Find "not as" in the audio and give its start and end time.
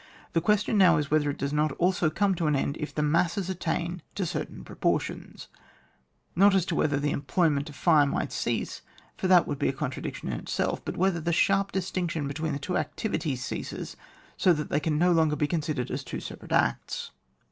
6.35-6.65